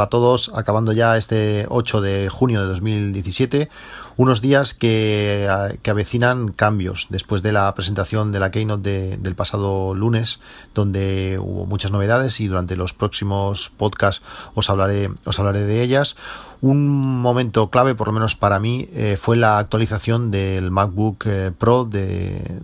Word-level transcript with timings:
Hola 0.00 0.06
a 0.06 0.08
todos, 0.08 0.50
acabando 0.54 0.92
ya 0.92 1.18
este 1.18 1.66
8 1.68 2.00
de 2.00 2.30
junio 2.30 2.62
de 2.62 2.68
2017, 2.68 3.68
unos 4.16 4.40
días 4.40 4.72
que, 4.72 5.46
avecinan 5.86 6.52
cambios 6.52 7.08
después 7.10 7.42
de 7.42 7.52
la 7.52 7.74
presentación 7.74 8.32
de 8.32 8.40
la 8.40 8.50
Keynote 8.50 9.18
del 9.18 9.34
pasado 9.34 9.94
lunes, 9.94 10.40
donde 10.74 11.38
hubo 11.38 11.66
muchas 11.66 11.90
novedades 11.90 12.40
y 12.40 12.48
durante 12.48 12.76
los 12.76 12.94
próximos 12.94 13.72
podcasts 13.76 14.24
os 14.54 14.70
hablaré, 14.70 15.10
os 15.26 15.38
hablaré 15.38 15.66
de 15.66 15.82
ellas. 15.82 16.16
Un 16.62 17.20
momento 17.20 17.68
clave, 17.68 17.94
por 17.94 18.06
lo 18.06 18.14
menos 18.14 18.36
para 18.36 18.58
mí, 18.58 18.88
eh, 18.94 19.18
fue 19.20 19.36
la 19.36 19.58
actualización 19.58 20.30
del 20.30 20.70
MacBook 20.70 21.24
eh, 21.26 21.52
Pro 21.58 21.84
de, 21.84 22.58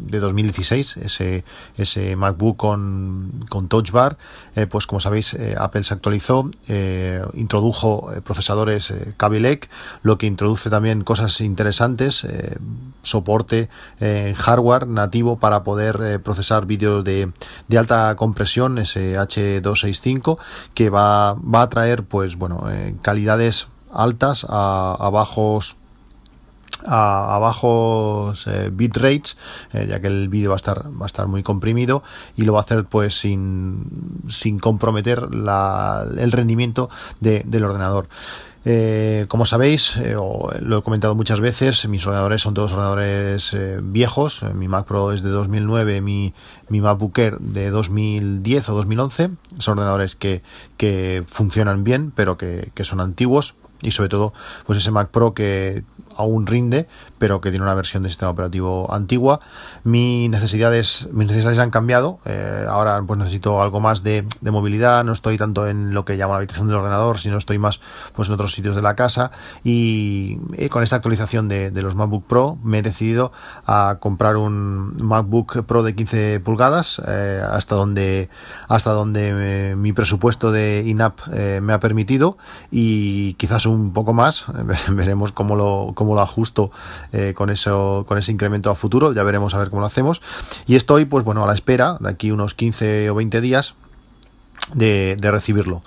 de 0.00 0.20
2016, 0.20 0.96
ese, 0.98 1.44
ese 1.76 2.16
MacBook 2.16 2.56
con, 2.56 3.44
con 3.48 3.68
Touch 3.68 3.90
Bar, 3.90 4.18
eh, 4.56 4.66
pues 4.66 4.86
como 4.86 5.00
sabéis 5.00 5.34
eh, 5.34 5.54
Apple 5.58 5.84
se 5.84 5.94
actualizó, 5.94 6.50
eh, 6.68 7.22
introdujo 7.34 8.10
procesadores 8.24 8.92
Kaby 9.16 9.40
lo 10.02 10.18
que 10.18 10.26
introduce 10.26 10.68
también 10.70 11.02
cosas 11.02 11.40
interesantes, 11.40 12.26
soporte 13.02 13.68
hardware 14.36 14.86
nativo 14.86 15.38
para 15.38 15.62
poder 15.62 16.20
procesar 16.22 16.66
vídeos 16.66 17.04
de, 17.04 17.32
de, 17.68 17.78
alta 17.78 18.14
compresión, 18.16 18.78
ese 18.78 19.16
H265, 19.16 20.38
que 20.74 20.90
va, 20.90 21.34
va 21.34 21.62
a 21.62 21.70
traer 21.70 22.04
pues 22.04 22.36
bueno 22.36 22.64
calidades 23.02 23.68
altas 23.92 24.46
a, 24.48 24.96
a 24.98 25.10
bajos 25.10 25.76
a, 26.86 27.38
bajos 27.40 28.46
eh, 28.46 28.70
bit 28.72 28.96
rates 28.96 29.36
eh, 29.72 29.86
ya 29.88 30.00
que 30.00 30.06
el 30.06 30.28
vídeo 30.28 30.50
va 30.50 30.56
a 30.56 30.58
estar 30.58 30.86
va 30.88 31.04
a 31.04 31.06
estar 31.06 31.26
muy 31.26 31.42
comprimido 31.42 32.02
y 32.36 32.42
lo 32.42 32.52
va 32.52 32.60
a 32.60 32.62
hacer 32.62 32.84
pues 32.84 33.18
sin, 33.18 34.22
sin 34.28 34.58
comprometer 34.58 35.34
la, 35.34 36.04
el 36.18 36.32
rendimiento 36.32 36.90
del 37.20 37.64
ordenador 37.64 38.08
eh, 38.66 39.24
como 39.28 39.46
sabéis, 39.46 39.96
lo 39.96 40.78
he 40.78 40.82
comentado 40.82 41.14
muchas 41.14 41.40
veces, 41.40 41.88
mis 41.88 42.06
ordenadores 42.06 42.42
son 42.42 42.52
todos 42.52 42.72
ordenadores 42.72 43.56
viejos. 43.82 44.42
Mi 44.54 44.68
Mac 44.68 44.84
Pro 44.84 45.12
es 45.12 45.22
de 45.22 45.30
2009, 45.30 46.02
mi, 46.02 46.34
mi 46.68 46.82
MacBook 46.82 47.16
Air 47.16 47.38
de 47.38 47.70
2010 47.70 48.68
o 48.68 48.74
2011. 48.74 49.30
Son 49.60 49.78
ordenadores 49.78 50.14
que, 50.14 50.42
que 50.76 51.24
funcionan 51.30 51.84
bien, 51.84 52.12
pero 52.14 52.36
que, 52.36 52.70
que 52.74 52.84
son 52.84 53.00
antiguos 53.00 53.54
y 53.82 53.90
sobre 53.92 54.08
todo 54.08 54.32
pues 54.66 54.78
ese 54.78 54.90
Mac 54.90 55.08
Pro 55.08 55.34
que 55.34 55.84
aún 56.20 56.46
rinde 56.46 56.86
pero 57.20 57.42
que 57.42 57.50
tiene 57.50 57.64
una 57.64 57.74
versión 57.74 58.02
de 58.02 58.08
sistema 58.08 58.30
operativo 58.30 58.92
antigua. 58.92 59.40
Mis 59.84 60.30
necesidades 60.30 61.06
mis 61.12 61.28
necesidades 61.28 61.58
han 61.58 61.70
cambiado. 61.70 62.18
Eh, 62.24 62.64
ahora 62.66 63.00
pues 63.06 63.18
necesito 63.18 63.60
algo 63.60 63.78
más 63.78 64.02
de, 64.02 64.24
movilidad. 64.42 65.04
No 65.04 65.12
estoy 65.12 65.36
tanto 65.36 65.68
en 65.68 65.92
lo 65.92 66.06
que 66.06 66.16
llamo 66.16 66.32
la 66.32 66.38
habitación 66.38 66.66
del 66.66 66.78
ordenador 66.78 67.18
sino 67.18 67.36
estoy 67.36 67.58
más 67.58 67.80
pues 68.14 68.28
en 68.28 68.34
otros 68.34 68.52
sitios 68.52 68.74
de 68.74 68.80
la 68.80 68.96
casa. 68.96 69.32
Y 69.62 70.38
eh, 70.54 70.70
con 70.70 70.82
esta 70.82 70.96
actualización 70.96 71.46
de, 71.48 71.70
los 71.80 71.94
MacBook 71.94 72.24
Pro 72.26 72.58
me 72.62 72.78
he 72.78 72.82
decidido 72.82 73.32
a 73.66 73.98
comprar 74.00 74.36
un 74.36 74.96
MacBook 75.02 75.64
Pro 75.66 75.82
de 75.82 75.94
15 75.94 76.40
pulgadas 76.40 77.02
eh, 77.06 77.42
hasta 77.46 77.74
donde 77.74 78.30
hasta 78.68 78.92
donde 78.92 79.74
mi 79.76 79.92
presupuesto 79.92 80.52
de 80.52 80.84
INAP 80.86 81.20
me 81.60 81.72
ha 81.74 81.80
permitido. 81.80 82.38
Y 82.70 83.34
quizás 83.34 83.66
un 83.66 83.92
poco 83.92 84.14
más, 84.14 84.46
veremos 84.88 85.32
cómo 85.32 85.54
lo, 85.54 85.92
cómo 85.94 86.09
lo 86.14 86.22
ajusto 86.22 86.70
eh, 87.12 87.34
con, 87.34 87.50
eso, 87.50 88.04
con 88.06 88.18
ese 88.18 88.32
incremento 88.32 88.70
a 88.70 88.74
futuro, 88.74 89.12
ya 89.12 89.22
veremos 89.22 89.54
a 89.54 89.58
ver 89.58 89.70
cómo 89.70 89.80
lo 89.80 89.86
hacemos. 89.86 90.20
Y 90.66 90.76
estoy, 90.76 91.04
pues 91.04 91.24
bueno, 91.24 91.44
a 91.44 91.46
la 91.46 91.54
espera 91.54 91.96
de 92.00 92.08
aquí 92.08 92.30
unos 92.30 92.54
15 92.54 93.10
o 93.10 93.14
20 93.14 93.40
días 93.40 93.74
de, 94.74 95.16
recibirlo. 95.30 95.82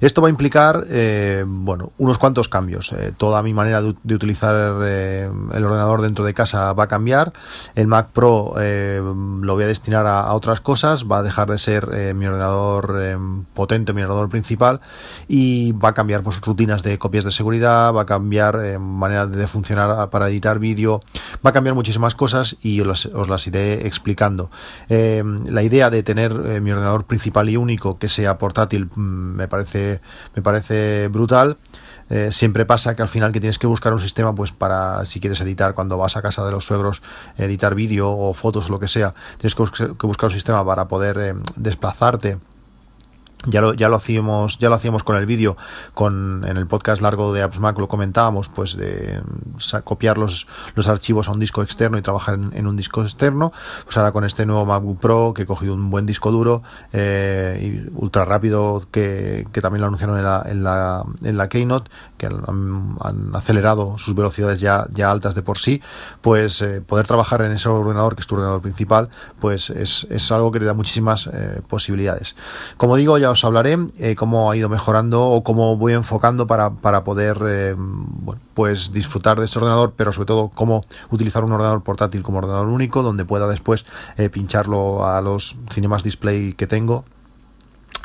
Esto 0.00 0.20
va 0.20 0.28
a 0.28 0.30
implicar, 0.30 0.86
eh, 0.90 1.44
bueno, 1.46 1.92
unos 1.96 2.18
cuantos 2.18 2.48
cambios. 2.48 2.92
Eh, 2.92 3.12
toda 3.16 3.42
mi 3.42 3.54
manera 3.54 3.80
de, 3.80 4.14
utilizar 4.14 4.82
eh, 4.84 5.30
el 5.54 5.64
ordenador 5.64 6.02
dentro 6.02 6.24
de 6.24 6.34
casa 6.34 6.72
va 6.74 6.84
a 6.84 6.86
cambiar. 6.86 7.32
El 7.74 7.86
Mac 7.86 8.08
Pro 8.12 8.54
lo 8.56 9.54
voy 9.54 9.64
a 9.64 9.66
destinar 9.66 10.06
a, 10.06 10.32
otras 10.34 10.60
cosas. 10.60 11.06
Va 11.10 11.18
a 11.18 11.22
dejar 11.22 11.50
de 11.50 11.58
ser 11.58 12.14
mi 12.14 12.26
ordenador 12.26 13.18
potente, 13.54 13.92
mi 13.92 14.02
ordenador 14.02 14.28
principal, 14.28 14.80
y 15.28 15.72
va 15.72 15.90
a 15.90 15.94
cambiar 15.94 16.22
pues, 16.22 16.40
rutinas 16.40 16.82
de 16.82 16.98
copias 16.98 17.24
de 17.24 17.30
seguridad, 17.30 17.94
va 17.94 18.02
a 18.02 18.06
cambiar 18.06 18.78
manera 18.78 19.26
de 19.26 19.46
funcionar 19.46 20.10
para 20.10 20.28
editar 20.28 20.58
vídeo, 20.58 21.02
va 21.44 21.50
a 21.50 21.52
cambiar 21.52 21.74
muchísimas 21.74 22.14
cosas 22.14 22.56
y 22.60 22.80
os 22.80 23.06
las, 23.28 23.46
iré 23.46 23.86
explicando. 23.86 24.50
la 24.88 25.62
idea 25.62 25.90
de 25.90 26.02
tener 26.02 26.60
mi 26.60 26.70
ordenador 26.70 27.04
principal 27.04 27.48
y 27.48 27.56
único 27.56 27.98
que 27.98 28.08
sea 28.08 28.25
portátil 28.34 28.88
mm, 28.94 29.36
me 29.36 29.48
parece, 29.48 30.00
me 30.34 30.42
parece 30.42 31.08
brutal. 31.08 31.56
Eh, 32.08 32.30
siempre 32.30 32.64
pasa 32.64 32.94
que 32.94 33.02
al 33.02 33.08
final 33.08 33.32
que 33.32 33.40
tienes 33.40 33.58
que 33.58 33.66
buscar 33.66 33.92
un 33.92 34.00
sistema 34.00 34.32
pues 34.32 34.52
para 34.52 35.04
si 35.04 35.18
quieres 35.18 35.40
editar 35.40 35.74
cuando 35.74 35.98
vas 35.98 36.16
a 36.16 36.22
casa 36.22 36.44
de 36.44 36.52
los 36.52 36.64
suegros 36.64 37.02
editar 37.36 37.74
vídeo 37.74 38.08
o 38.08 38.32
fotos 38.32 38.68
o 38.68 38.72
lo 38.72 38.78
que 38.78 38.86
sea 38.86 39.12
tienes 39.38 39.56
que, 39.56 40.06
buscar 40.06 40.28
un 40.28 40.34
sistema 40.34 40.64
para 40.64 40.86
poder 40.86 41.18
eh, 41.18 41.34
desplazarte 41.56 42.38
ya 43.44 43.60
lo, 43.60 43.74
ya 43.74 43.88
lo 43.88 43.96
hacíamos, 43.96 44.58
ya 44.58 44.68
lo 44.68 44.74
hacíamos 44.74 45.02
con 45.02 45.16
el 45.16 45.26
vídeo, 45.26 45.56
con 45.94 46.44
en 46.46 46.56
el 46.56 46.66
podcast 46.66 47.02
largo 47.02 47.32
de 47.32 47.42
AppsMac 47.42 47.78
lo 47.78 47.88
comentábamos, 47.88 48.48
pues 48.48 48.76
de 48.76 49.20
copiar 49.84 50.18
los, 50.18 50.46
los 50.74 50.88
archivos 50.88 51.28
a 51.28 51.32
un 51.32 51.38
disco 51.38 51.62
externo 51.62 51.98
y 51.98 52.02
trabajar 52.02 52.34
en, 52.34 52.66
un 52.66 52.76
disco 52.76 53.02
externo. 53.02 53.52
Pues 53.84 53.96
ahora 53.96 54.12
con 54.12 54.24
este 54.24 54.46
nuevo 54.46 54.64
MacBook 54.64 55.00
Pro 55.00 55.32
que 55.34 55.42
he 55.42 55.46
cogido 55.46 55.74
un 55.74 55.90
buen 55.90 56.06
disco 56.06 56.30
duro 56.30 56.62
eh, 56.92 57.58
y 57.62 57.90
ultra 57.94 58.24
rápido 58.24 58.86
que, 58.90 59.46
que, 59.52 59.60
también 59.60 59.80
lo 59.82 59.86
anunciaron 59.88 60.16
en 60.16 60.24
la, 60.24 60.42
en 60.46 60.64
la, 60.64 61.04
en 61.22 61.36
la 61.36 61.48
Keynote, 61.48 61.90
que 62.16 62.26
han, 62.26 62.96
acelerado 63.34 63.98
sus 63.98 64.14
velocidades 64.14 64.60
ya, 64.60 64.86
ya 64.90 65.10
altas 65.10 65.34
de 65.34 65.42
por 65.42 65.58
sí, 65.58 65.82
pues 66.20 66.62
eh, 66.62 66.80
poder 66.80 67.06
trabajar 67.06 67.42
en 67.42 67.52
ese 67.52 67.68
ordenador 67.68 68.14
que 68.14 68.22
es 68.22 68.26
tu 68.26 68.34
ordenador 68.34 68.62
principal, 68.62 69.08
pues 69.40 69.70
es, 69.70 70.06
es 70.10 70.32
algo 70.32 70.50
que 70.50 70.58
te 70.58 70.64
da 70.64 70.74
muchísimas 70.74 71.26
eh, 71.26 71.60
posibilidades. 71.68 72.34
Como 72.76 72.96
digo, 72.96 73.18
ya 73.18 73.25
os 73.30 73.44
hablaré 73.44 73.78
eh, 73.98 74.14
cómo 74.14 74.50
ha 74.50 74.56
ido 74.56 74.68
mejorando 74.68 75.24
o 75.24 75.42
cómo 75.42 75.76
voy 75.76 75.92
enfocando 75.92 76.46
para, 76.46 76.70
para 76.70 77.04
poder 77.04 77.38
eh, 77.46 77.76
pues 78.54 78.92
disfrutar 78.92 79.38
de 79.38 79.46
este 79.46 79.58
ordenador, 79.58 79.94
pero 79.96 80.12
sobre 80.12 80.26
todo 80.26 80.48
cómo 80.48 80.84
utilizar 81.10 81.44
un 81.44 81.52
ordenador 81.52 81.82
portátil 81.82 82.22
como 82.22 82.38
ordenador 82.38 82.68
único, 82.68 83.02
donde 83.02 83.24
pueda 83.24 83.48
después 83.48 83.84
eh, 84.16 84.28
pincharlo 84.28 85.06
a 85.06 85.20
los 85.20 85.56
cinemas 85.72 86.02
display 86.02 86.54
que 86.54 86.66
tengo 86.66 87.04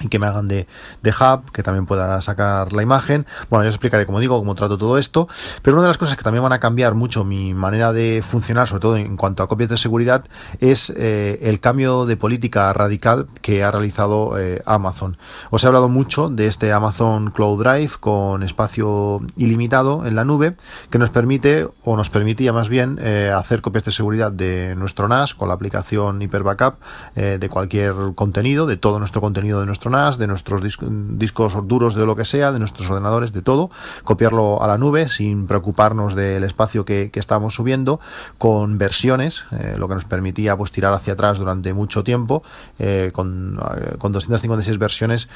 que 0.10 0.20
me 0.20 0.28
hagan 0.28 0.48
de, 0.48 0.68
de, 1.02 1.10
hub, 1.12 1.52
que 1.52 1.64
también 1.64 1.86
pueda 1.86 2.20
sacar 2.22 2.74
la 2.74 2.82
imagen. 2.82 3.26
Bueno, 3.50 3.64
yo 3.64 3.70
os 3.70 3.76
explicaré, 3.76 4.06
como 4.06 4.20
digo, 4.20 4.38
cómo 4.40 4.56
trato 4.56 4.78
todo 4.78 4.98
esto. 4.98 5.28
Pero 5.62 5.76
una 5.76 5.84
de 5.84 5.90
las 5.90 5.98
cosas 5.98 6.18
que 6.18 6.24
también 6.24 6.44
van 6.44 6.54
a 6.54 6.60
cambiar 6.60 6.94
mucho 6.94 7.24
mi 7.24 7.54
manera 7.54 7.94
de 7.94 8.24
funcionar, 8.28 8.68
sobre 8.68 8.82
todo 8.82 8.98
en 8.98 9.18
cuanto 9.18 9.44
a 9.44 9.48
copias 9.48 9.70
de 9.70 9.78
seguridad, 9.78 10.26
es 10.60 10.92
eh, 10.96 11.40
el 11.42 11.60
cambio 11.60 12.06
de 12.06 12.18
política 12.18 12.72
radical 12.74 13.28
que 13.42 13.64
ha 13.64 13.72
realizado 13.72 14.38
eh, 14.40 14.62
Amazon. 14.66 15.18
Os 15.50 15.64
he 15.64 15.68
hablado 15.68 15.90
mucho 15.90 16.30
de 16.30 16.48
este 16.48 16.72
Amazon 16.72 17.32
Cloud 17.32 17.64
Drive 17.64 17.92
con 18.00 18.44
espacio 18.44 19.20
ilimitado 19.36 20.06
en 20.06 20.16
la 20.16 20.24
nube, 20.24 20.56
que 20.90 20.98
nos 20.98 21.10
permite, 21.10 21.68
o 21.84 21.96
nos 21.96 22.10
permitía 22.10 22.54
más 22.54 22.70
bien, 22.70 22.98
eh, 23.02 23.32
hacer 23.36 23.62
copias 23.62 23.86
de 23.86 23.92
seguridad 23.92 24.32
de 24.32 24.76
nuestro 24.76 25.08
NAS 25.08 25.36
con 25.36 25.48
la 25.48 25.54
aplicación 25.54 26.22
Hyper 26.22 26.44
Backup 26.44 26.76
de 27.16 27.50
cualquier 27.50 27.94
contenido, 28.16 28.66
de 28.66 28.78
todo 28.78 29.00
nuestro 29.00 29.22
contenido 29.22 29.60
de 29.60 29.66
nuestro 29.66 29.91
de 29.92 30.26
nuestros 30.26 30.62
discos 30.62 31.68
duros, 31.68 31.96
de 31.96 32.06
lo 32.06 32.16
que 32.16 32.24
sea, 32.24 32.54
de 32.54 32.60
nuestros 32.60 32.90
ordenadores, 32.90 33.34
de 33.34 33.42
todo, 33.42 33.70
copiarlo 34.06 34.64
a 34.64 34.68
la 34.68 34.78
nube 34.78 35.10
sin 35.10 35.48
preocuparnos 35.48 36.16
del 36.16 36.46
espacio 36.46 36.86
que, 36.86 37.12
estamos 37.14 37.56
subiendo, 37.56 38.00
con 38.38 38.78
versiones, 38.78 39.44
eh, 39.52 39.76
lo 39.78 39.90
que 39.90 39.96
nos 39.96 40.06
permitía 40.06 40.56
pues 40.56 40.72
tirar 40.72 40.94
hacia 40.94 41.14
atrás 41.14 41.40
durante 41.40 41.74
mucho 41.74 42.06
tiempo, 42.06 42.42
eh, 42.80 43.12
con, 43.14 43.60
eh, 43.76 43.98
con 43.98 44.14
256 44.14 44.78
versiones, 44.78 45.28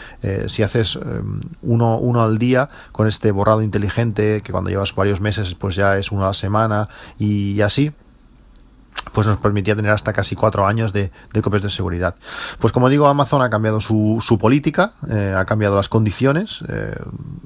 si 0.48 0.64
haces 0.64 0.98
uno, 1.62 1.98
uno 1.98 2.24
al 2.24 2.38
día, 2.38 2.70
con 2.94 3.08
este 3.08 3.32
borrado 3.32 3.62
inteligente, 3.62 4.42
que 4.42 4.52
cuando 4.52 4.70
llevas 4.70 4.96
varios 4.96 5.20
meses 5.20 5.54
pues 5.54 5.76
ya 5.76 5.98
es 5.98 6.12
uno 6.12 6.24
a 6.24 6.28
la 6.28 6.34
semana 6.34 6.88
y 7.20 7.60
así, 7.62 7.92
pues 9.16 9.26
nos 9.26 9.38
permitía 9.38 9.76
tener 9.76 9.92
hasta 9.92 10.14
casi 10.14 10.36
cuatro 10.36 10.68
años 10.68 10.94
de, 10.94 11.10
copias 11.42 11.64
de 11.64 11.70
seguridad. 11.72 12.16
Pues 12.60 12.72
como 12.72 12.90
digo, 12.90 13.08
Amazon 13.08 13.42
ha 13.42 13.50
cambiado 13.50 13.82
su, 13.82 14.38
política, 14.40 14.94
eh, 15.10 15.34
ha 15.36 15.46
cambiado 15.46 15.76
las 15.76 15.90
condiciones, 15.90 16.64
eh, 16.68 16.96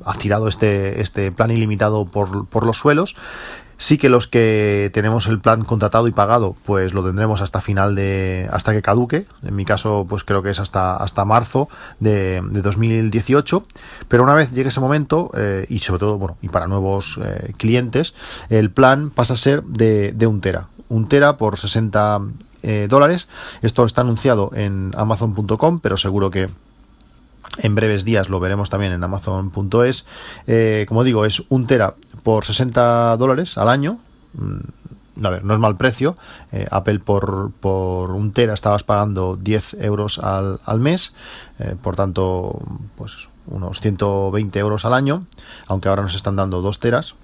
ha 0.04 0.14
tirado 0.16 0.48
este, 0.48 1.00
este 1.00 1.32
plan 1.32 1.52
ilimitado 1.52 2.06
por, 2.06 2.48
por 2.48 2.66
los 2.66 2.78
suelos 2.78 3.16
Sí 3.82 3.98
que 3.98 4.10
los 4.10 4.28
que 4.28 4.92
tenemos 4.94 5.28
el 5.28 5.40
plan 5.40 5.64
contratado 5.64 6.10
y 6.10 6.12
pagado, 6.12 6.54
pues 6.66 6.94
lo 6.94 7.02
tendremos 7.02 7.42
hasta 7.42 7.62
final 7.62 7.96
de, 7.96 8.50
hasta 8.52 8.74
que 8.74 8.82
caduque. 8.82 9.26
En 9.42 9.56
mi 9.56 9.64
caso, 9.64 10.06
pues 10.08 10.26
creo 10.26 10.44
que 10.44 10.50
es 10.50 10.60
hasta, 10.60 10.98
hasta 10.98 11.24
marzo 11.24 11.70
de, 12.02 12.42
2018. 12.44 13.64
Pero 14.10 14.24
una 14.24 14.34
vez 14.34 14.52
llegue 14.52 14.68
ese 14.68 14.82
momento, 14.82 15.32
eh, 15.34 15.66
y 15.70 15.80
sobre 15.80 16.00
todo, 16.00 16.18
bueno, 16.18 16.36
y 16.42 16.50
para 16.50 16.68
nuevos 16.68 17.22
clientes, 17.56 18.14
el 18.50 18.70
plan 18.70 19.12
pasa 19.12 19.36
a 19.36 19.38
ser 19.38 19.64
de, 19.64 20.12
de 20.12 20.28
un 20.28 20.42
tera. 20.42 20.68
Un 20.90 21.08
tera 21.08 21.38
por 21.38 21.58
60 21.58 22.22
eh, 22.62 22.88
dólares. 22.90 23.28
Esto 23.62 23.86
está 23.86 24.02
anunciado 24.02 24.52
en 24.54 24.92
amazon.com, 24.98 25.80
pero 25.80 25.98
seguro 25.98 26.30
que 26.30 26.50
en 27.60 27.76
breves 27.76 28.04
días 28.04 28.30
lo 28.30 28.40
veremos 28.40 28.70
también 28.70 28.92
en 28.92 29.04
amazon.es. 29.04 30.06
Eh, 30.48 30.86
como 30.88 31.04
digo, 31.04 31.26
es 31.26 31.44
un 31.50 31.68
tera 31.68 31.96
por 32.24 32.46
60 32.46 33.16
dólares 33.18 33.58
al 33.58 33.70
año. 33.70 34.00
Mm, 34.34 35.26
a 35.26 35.30
ver, 35.30 35.44
no 35.46 35.54
es 35.54 35.60
mal 35.60 35.78
precio. 35.78 36.16
Eh, 36.52 36.68
Apple 36.70 37.00
por, 37.00 37.52
por 37.60 38.12
un 38.12 38.34
tera 38.34 38.54
estabas 38.54 38.84
pagando 38.84 39.38
10 39.38 39.76
euros 39.80 40.20
al, 40.20 40.60
al 40.66 40.80
mes. 40.80 41.14
Por 41.82 41.98
tanto, 41.98 42.58
pues 42.96 43.28
unos 43.46 43.82
120 43.82 44.60
euros 44.60 44.86
al 44.86 44.94
año. 44.94 45.26
Aunque 45.68 45.90
ahora 45.90 46.04
nos 46.04 46.16
están 46.16 46.36
dando 46.36 46.62
2 46.62 46.80
teras. 46.80 47.16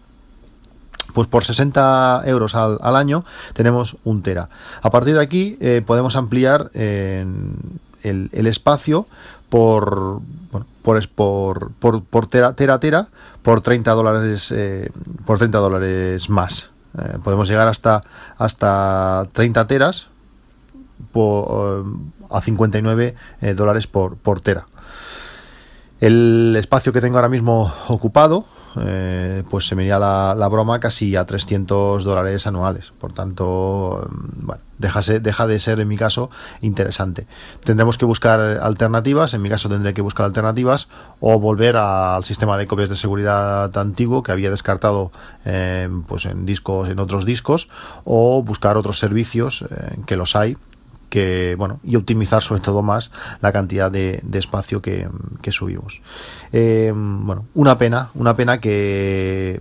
Pues 1.15 1.27
por 1.27 1.43
60 1.43 2.23
euros 2.25 2.53
al, 2.53 2.95
año 2.95 3.25
tenemos 3.53 3.97
un 4.03 4.21
tera. 4.21 4.49
A 4.83 4.91
partir 4.91 5.15
de 5.15 5.21
aquí 5.21 5.57
podemos 5.87 6.15
ampliar 6.15 6.69
el, 6.73 8.47
espacio 8.47 9.07
por, 9.49 10.21
por, 10.81 12.27
tera, 12.27 12.53
tera, 12.53 12.79
tera 12.79 13.07
por 13.41 13.61
30 13.61 13.91
dólares 13.91 14.51
eh, 14.51 14.89
por 15.25 15.37
30 15.37 15.57
dólares 15.57 16.29
más. 16.29 16.69
Eh, 16.97 17.17
podemos 17.23 17.47
llegar 17.47 17.67
hasta 17.67 18.01
hasta 18.37 19.27
30 19.33 19.67
teras 19.67 20.07
a 22.29 22.41
59 22.41 23.15
eh, 23.41 23.53
dólares 23.53 23.87
por 23.87 24.41
tera. 24.41 24.67
El 26.01 26.55
espacio 26.57 26.91
que 26.91 27.01
tengo 27.01 27.17
ahora 27.17 27.29
mismo 27.29 27.73
ocupado 27.87 28.45
eh, 28.79 29.43
pues 29.49 29.67
se 29.67 29.75
me 29.75 29.83
iría 29.83 29.99
la, 29.99 30.47
broma 30.49 30.79
casi 30.79 31.15
a 31.15 31.25
300 31.25 32.03
dólares 32.03 32.47
anuales. 32.47 32.93
Por 32.99 33.13
tanto, 33.13 34.07
mm, 34.09 34.45
bueno, 34.45 34.61
deja 34.77 35.47
de 35.47 35.59
ser 35.59 35.79
en 35.79 35.87
mi 35.87 35.97
caso 35.97 36.29
interesante. 36.61 37.27
Tendremos 37.63 37.97
que 37.97 38.05
buscar 38.05 38.39
alternativas, 38.39 39.33
en 39.33 39.41
mi 39.41 39.49
caso 39.49 39.69
tendré 39.69 39.93
que 39.93 40.01
buscar 40.01 40.25
alternativas 40.25 40.87
o 41.19 41.39
volver 41.39 41.77
al 41.77 42.23
sistema 42.23 42.57
de 42.57 42.67
copias 42.67 42.89
de 42.89 42.95
seguridad 42.95 43.75
antiguo 43.77 44.23
que 44.23 44.31
había 44.31 44.49
descartado 44.49 45.11
eh, 45.45 45.89
pues 46.07 46.25
en 46.25 46.45
discos, 46.45 46.89
en 46.89 46.99
otros 46.99 47.25
discos, 47.25 47.69
o 48.03 48.43
buscar 48.43 48.77
otros 48.77 48.99
servicios 48.99 49.63
eh, 49.69 49.97
que 50.05 50.17
los 50.17 50.35
hay 50.35 50.57
que 51.09 51.55
bueno 51.57 51.79
y 51.83 51.95
optimizar 51.95 52.41
sobre 52.41 52.61
todo 52.61 52.81
más 52.81 53.11
la 53.41 53.51
cantidad 53.51 53.91
de, 53.91 54.21
espacio 54.33 54.81
que, 54.81 55.07
subimos. 55.49 56.01
Eh, 56.51 56.91
bueno 56.95 57.45
una 57.53 57.77
pena 57.77 58.09
una 58.13 58.33
pena 58.33 58.59
que 58.59 59.59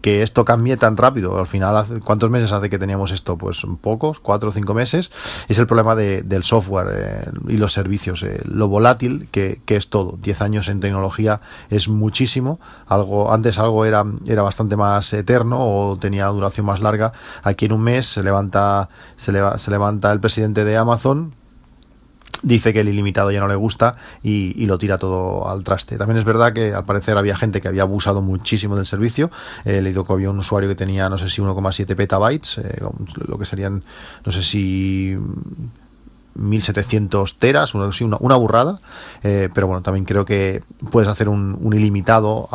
que 0.00 0.22
esto 0.22 0.44
cambie 0.44 0.76
tan 0.76 0.96
rápido. 0.96 1.38
Al 1.38 1.46
final, 1.46 1.84
¿cuántos 2.04 2.30
meses 2.30 2.52
hace 2.52 2.70
que 2.70 2.78
teníamos 2.78 3.12
esto? 3.12 3.36
Pues 3.36 3.62
pocos, 3.80 4.20
cuatro 4.20 4.50
o 4.50 4.52
cinco 4.52 4.74
meses. 4.74 5.10
Es 5.48 5.58
el 5.58 5.66
problema 5.66 5.94
del 5.94 6.44
software 6.44 6.88
eh, 6.92 7.30
y 7.48 7.56
los 7.56 7.72
servicios. 7.72 8.22
Eh, 8.22 8.40
lo 8.44 8.68
volátil 8.68 9.28
que, 9.30 9.60
es 9.66 9.90
todo. 9.90 10.18
Diez 10.20 10.40
años 10.42 10.68
en 10.68 10.80
tecnología 10.80 11.40
es 11.70 11.88
muchísimo. 11.88 12.60
Algo, 12.86 13.32
antes 13.32 13.58
algo 13.58 13.84
era, 13.84 14.04
era 14.26 14.42
bastante 14.42 14.76
más 14.76 15.12
eterno 15.12 15.58
o 15.60 15.96
tenía 15.96 16.26
duración 16.26 16.66
más 16.66 16.80
larga. 16.80 17.12
Aquí 17.42 17.66
en 17.66 17.72
un 17.72 17.82
mes 17.82 18.06
se 18.06 18.22
levanta, 18.22 18.88
se, 19.16 19.32
se 19.58 19.70
levanta 19.70 20.12
el 20.12 20.20
presidente 20.20 20.64
de 20.64 20.76
Amazon 20.76 21.37
dice 22.42 22.72
que 22.72 22.80
el 22.80 22.88
ilimitado 22.88 23.30
ya 23.30 23.40
no 23.40 23.48
le 23.48 23.56
gusta 23.56 23.96
y, 24.22 24.66
lo 24.66 24.76
tira 24.76 24.98
todo 24.98 25.48
al 25.48 25.64
traste. 25.64 25.96
También 25.96 26.18
es 26.18 26.24
verdad 26.24 26.52
que 26.52 26.74
al 26.74 26.84
parecer 26.84 27.16
había 27.16 27.36
gente 27.36 27.60
que 27.60 27.68
había 27.68 27.82
abusado 27.82 28.20
muchísimo 28.20 28.76
del 28.76 28.84
servicio. 28.84 29.30
He 29.64 29.80
leído 29.80 30.04
que 30.04 30.12
había 30.12 30.30
un 30.30 30.38
usuario 30.38 30.68
que 30.68 30.74
tenía, 30.74 31.08
no 31.08 31.16
sé 31.16 31.30
si 31.30 31.40
1,7 31.40 31.96
petabytes, 31.96 32.58
eh, 32.58 32.80
lo 33.26 33.38
que 33.38 33.44
serían, 33.46 33.82
no 34.26 34.32
sé 34.32 34.42
si 34.42 35.16
1700 36.38 37.38
teras, 37.38 37.74
una, 37.74 37.90
una 38.20 38.36
burrada, 38.36 38.78
eh, 39.22 39.48
pero 39.52 39.66
bueno, 39.66 39.82
también 39.82 40.04
creo 40.04 40.24
que 40.24 40.62
puedes 40.90 41.08
hacer 41.08 41.28
un, 41.28 41.58
ilimitado, 41.74 42.48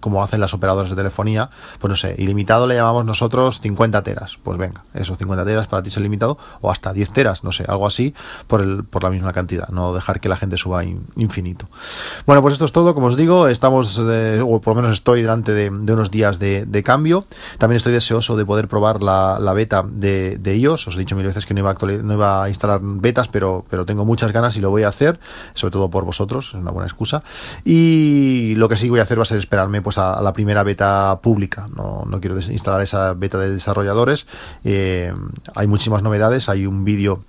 como 0.00 0.22
hacen 0.22 0.40
las 0.40 0.54
operadoras 0.54 0.90
de 0.90 0.96
telefonía, 0.96 1.50
pues 1.78 1.88
no 1.88 1.96
sé, 1.96 2.14
ilimitado 2.18 2.66
le 2.66 2.76
llamamos 2.76 3.04
nosotros 3.04 3.60
50 3.60 4.02
teras, 4.02 4.38
pues 4.42 4.58
venga, 4.58 4.84
eso, 4.94 5.16
50 5.16 5.44
teras 5.44 5.66
para 5.66 5.82
ti 5.82 5.88
es 5.88 5.96
ilimitado, 5.96 6.38
o 6.60 6.70
hasta 6.70 6.92
10 6.92 7.12
teras, 7.12 7.44
no 7.44 7.52
sé, 7.52 7.64
algo 7.66 7.86
así, 7.86 8.14
por, 8.46 8.60
el, 8.60 8.84
por 8.84 9.02
la 9.02 9.10
misma 9.10 9.32
cantidad, 9.32 9.68
no 9.68 9.94
dejar 9.94 10.20
que 10.20 10.28
la 10.28 10.36
gente 10.36 10.56
suba 10.56 10.84
infinito. 10.84 11.68
Bueno, 12.26 12.42
pues 12.42 12.52
esto 12.52 12.64
es 12.64 12.72
todo, 12.72 12.94
como 12.94 13.08
os 13.08 13.16
digo, 13.16 13.48
estamos, 13.48 13.98
o 13.98 14.60
por 14.60 14.76
lo 14.76 14.82
menos 14.82 14.92
estoy 14.92 15.22
delante 15.22 15.52
de, 15.52 15.70
unos 15.70 16.10
días 16.10 16.38
de, 16.38 16.82
cambio, 16.84 17.24
también 17.58 17.76
estoy 17.76 17.92
deseoso 17.92 18.36
de 18.36 18.44
poder 18.44 18.68
probar 18.68 19.02
la, 19.02 19.52
beta 19.54 19.84
de, 19.86 20.38
de 20.38 20.56
iOS, 20.56 20.88
os 20.88 20.96
he 20.96 20.98
dicho 20.98 21.16
mil 21.16 21.26
veces 21.26 21.44
que 21.46 21.54
no 21.54 21.60
iba 21.60 21.74
no 22.02 22.14
iba 22.14 22.44
a 22.44 22.48
instalar 22.48 22.80
betas, 22.82 23.28
pero, 23.30 23.64
pero 23.68 23.84
tengo 23.84 24.04
muchas 24.04 24.32
ganas 24.32 24.56
y 24.56 24.60
lo 24.60 24.70
voy 24.70 24.82
a 24.82 24.88
hacer, 24.88 25.18
sobre 25.54 25.72
todo 25.72 25.90
por 25.90 26.04
vosotros, 26.04 26.48
es 26.48 26.54
una 26.54 26.70
buena 26.70 26.86
excusa. 26.86 27.22
Y 27.64 28.54
lo 28.56 28.68
que 28.68 28.76
sí 28.76 28.88
voy 28.88 29.00
a 29.00 29.04
hacer 29.04 29.18
va 29.18 29.22
a 29.22 29.26
ser 29.26 29.38
esperarme 29.38 29.82
pues 29.82 29.98
a, 29.98 30.20
la 30.20 30.32
primera 30.32 30.62
beta 30.62 31.18
pública. 31.22 31.68
No, 31.74 32.04
no 32.06 32.20
quiero 32.20 32.38
instalar 32.38 32.82
esa 32.82 33.14
beta 33.14 33.38
de 33.38 33.50
desarrolladores. 33.50 34.26
Eh, 34.64 35.12
hay 35.54 35.66
muchísimas 35.66 36.02
novedades, 36.02 36.48
hay 36.48 36.66
un 36.66 36.84
vídeo 36.84 37.22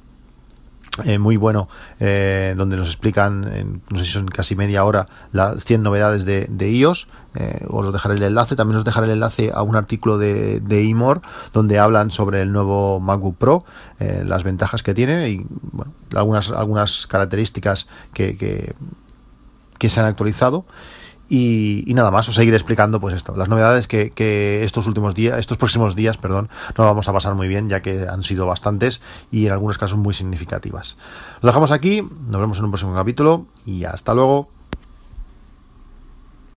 eh, 1.06 1.20
muy 1.20 1.38
bueno 1.38 1.68
eh, 2.00 2.54
donde 2.58 2.78
nos 2.78 2.88
explican, 2.88 3.82
no 3.90 3.98
sé 3.98 4.06
si 4.06 4.12
son 4.12 4.28
casi 4.28 4.56
media 4.56 4.84
hora, 4.84 5.08
las 5.32 5.64
100 5.64 5.84
novedades 5.84 6.26
de, 6.26 6.48
de 6.50 6.72
iOS. 6.72 7.08
Eh, 7.34 7.66
os 7.70 7.92
dejaré 7.94 8.16
el 8.16 8.24
enlace. 8.24 8.56
También 8.56 8.78
os 8.78 8.84
dejaré 8.84 9.08
el 9.08 9.14
enlace 9.14 9.52
a 9.54 9.64
un 9.64 9.76
artículo 9.76 10.18
de, 10.18 10.60
de 10.60 10.84
Imor 10.84 11.22
donde 11.54 11.80
hablan 11.80 12.12
sobre 12.12 12.42
el 12.42 12.52
nuevo 12.52 13.00
MacBook 13.00 13.38
Pro, 13.38 13.64
las 14.00 14.44
ventajas 14.44 14.84
que 14.84 14.94
tiene 14.94 15.30
y 15.30 15.46
bueno, 15.72 15.94
algunas, 16.16 16.52
algunas 16.52 17.08
características 17.08 17.88
que, 18.14 18.36
que 19.78 19.90
se 19.90 20.00
han 20.00 20.08
actualizado. 20.08 20.66
Y, 21.34 21.86
nada 21.94 22.12
más, 22.12 22.28
os 22.28 22.36
seguiré 22.36 22.58
explicando 22.58 23.00
pues 23.00 23.16
esto, 23.16 23.38
las 23.38 23.48
novedades 23.48 23.88
que, 23.88 24.64
estos 24.66 24.86
últimos 24.86 25.16
días, 25.16 25.40
estos 25.40 25.58
próximos 25.58 25.96
días, 25.96 26.18
perdón, 26.18 26.50
no 26.78 26.84
vamos 26.84 27.08
a 27.08 27.14
pasar 27.14 27.36
muy 27.36 27.48
bien, 27.48 27.70
ya 27.70 27.82
que 27.82 28.06
han 28.06 28.24
sido 28.24 28.48
bastantes 28.48 29.00
y 29.32 29.46
en 29.46 29.54
algunos 29.54 29.78
casos 29.78 29.98
muy 29.98 30.14
significativas. 30.14 30.98
Lo 31.42 31.48
dejamos 31.48 31.72
aquí, 31.72 32.06
nos 32.28 32.42
vemos 32.42 32.58
en 32.58 32.66
un 32.66 32.72
próximo 32.72 32.94
capítulo 32.94 33.46
y 33.66 33.86
hasta 33.86 34.14
luego. 34.14 34.50